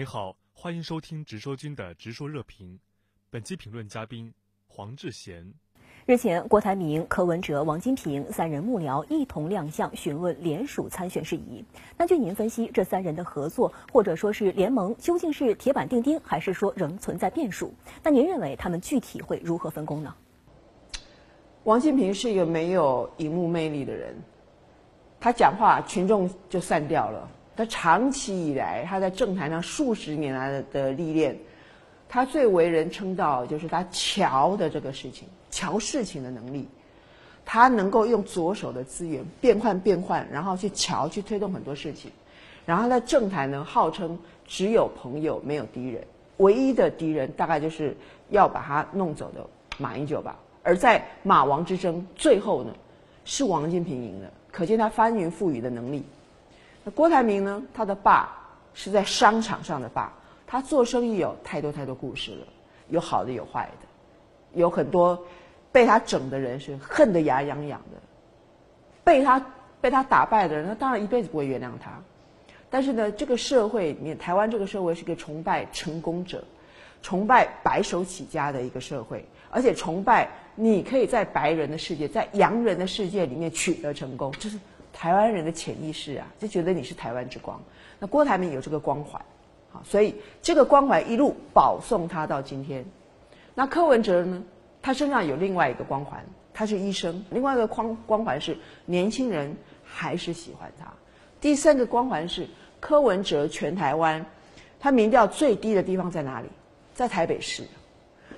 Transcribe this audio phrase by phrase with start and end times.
[0.00, 2.80] 您好，欢迎收听直说君的直说热评。
[3.28, 4.32] 本期评论嘉宾
[4.66, 5.52] 黄志贤。
[6.06, 11.62] 日前，郭台铭、柯文哲、王金平三人幕僚一同亮相，询问联署参选事宜。
[11.98, 17.70] 那据您分析，这三人的合作或者说是联盟，究竟是铁板钉钉，还是说仍存在变数？
[18.02, 20.16] 那您认为他们具体会如何分工呢？
[21.64, 24.16] 王金平是一个没有荧幕魅力的人，
[25.20, 27.30] 他讲话群众就散掉了。
[27.60, 31.36] 他长期以来，他在政坛上数十年来的的历练，
[32.08, 36.66] 他最为人称道就是他瞧的这个事情，瞧事情的能力。
[37.44, 42.10] 他能够用左手的资源变换变换，然后去瞧去推动很多事情。
[42.64, 46.02] 然后在政坛呢，号称只有朋友没有敌人，
[46.38, 47.94] 唯一的敌人大概就是
[48.30, 50.34] 要把他弄走的马英九吧。
[50.62, 52.74] 而在马王之争最后呢，
[53.26, 56.02] 是王金平赢了，可见他翻云覆雨的能力。
[56.82, 57.62] 那郭台铭呢？
[57.74, 58.38] 他的爸
[58.72, 60.12] 是在商场上的爸，
[60.46, 62.46] 他做生意有太多太多故事了，
[62.88, 65.22] 有好的有坏的，有很多
[65.70, 67.98] 被他整的人是恨得牙痒痒的，
[69.04, 69.44] 被他
[69.80, 71.90] 被他打败的人，他当然一辈子不会原谅他。
[72.70, 76.42] 但是呢，这个社会里面，台湾这个社会是个崇拜成功者、
[77.02, 84.58] 崇拜白手起家的一个社会，而且崇拜你可以在白人的世界、在洋人的世界里面取得成功，就是。
[85.00, 87.58] 台湾人的潜意识啊，就觉得你是台湾之光。
[87.98, 89.24] 那郭台铭有这个光环，
[89.72, 92.84] 好，所以这个光环一路保送他到今天。
[93.54, 94.42] 那柯文哲呢？
[94.82, 97.24] 他身上有另外一个光环，他是医生。
[97.30, 100.92] 另外一个光光环是年轻人还是喜欢他。
[101.40, 102.46] 第三个光环是
[102.78, 104.26] 柯文哲全台湾，
[104.78, 106.48] 他民调最低的地方在哪里？
[106.92, 107.64] 在台北市。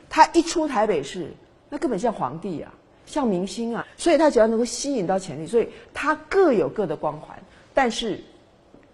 [0.08, 1.32] 他一出台北市，
[1.68, 2.72] 那根本像皇帝啊。
[3.12, 7.38] 像明星啊，所以他只要能够吸引到潜力，所以他各有各的光环。
[7.74, 8.18] 但是，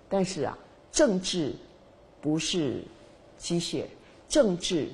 [0.08, 0.58] 但是啊，
[0.90, 1.52] 政治
[2.20, 2.82] 不是
[3.36, 3.84] 机械，
[4.28, 4.88] 政治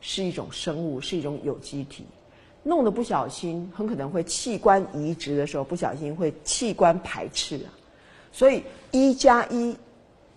[0.00, 2.04] 是一种生物，是一种有机体。
[2.64, 7.70] 弄得不小心，很可能会器官移植的时候不小心会器官排斥啊。
[8.32, 9.76] 所以一加一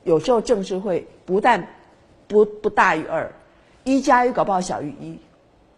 [0.03, 1.67] 有时候政治会不但
[2.27, 3.33] 不不大于二，
[3.83, 5.17] 一加一搞不好小于一，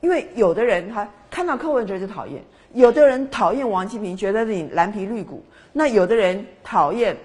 [0.02, 1.10] 因为有的人他。
[1.30, 5.38] 看到柯文哲就讨厌，有的人讨厌王金平，觉得你蓝皮绿骨；
[5.72, 7.16] 那有的人讨厌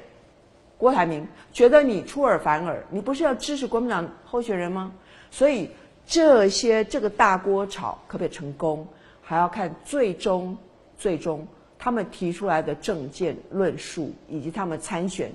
[0.76, 2.84] 郭台铭，觉得你出尔反尔。
[2.90, 4.92] 你不是要支持国民党候选人吗？
[5.30, 5.70] 所以
[6.06, 8.86] 这些这个大锅炒可不可以成功，
[9.22, 10.56] 还要看最终
[10.98, 11.46] 最终
[11.78, 15.32] 他们提出来的政见论述以及他们参选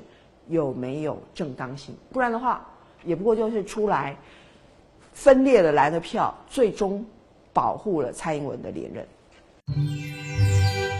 [0.47, 1.96] 有没有正当性。
[2.13, 2.63] 不然的话，
[3.03, 4.16] 也不过就是出来
[5.12, 7.03] 分裂了蓝的票，最终。
[7.59, 9.06] 保护了蔡英文的连任。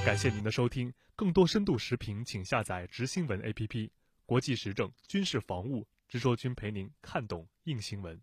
[0.06, 3.90] 感谢您的收听，更多深度时评，请下载直新闻 APP。
[4.26, 8.20] 国际时政、军事防务，执说君陪您看懂硬新闻。